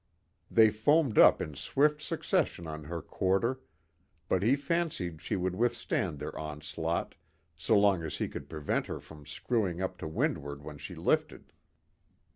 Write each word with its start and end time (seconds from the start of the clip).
They 0.49 0.71
foamed 0.71 1.19
up 1.19 1.43
in 1.43 1.53
swift 1.55 2.01
succession 2.01 2.65
on 2.65 2.85
her 2.85 3.03
quarter, 3.03 3.59
but 4.27 4.41
he 4.41 4.55
fancied 4.55 5.21
she 5.21 5.35
would 5.35 5.55
withstand 5.55 6.17
their 6.17 6.35
onslaught, 6.39 7.13
so 7.55 7.77
long 7.77 8.01
as 8.01 8.17
he 8.17 8.27
could 8.27 8.49
prevent 8.49 8.87
her 8.87 8.99
from 8.99 9.27
screwing 9.27 9.79
up 9.79 9.99
to 9.99 10.07
windward 10.07 10.63
when 10.63 10.79
she 10.79 10.95
lifted. 10.95 11.53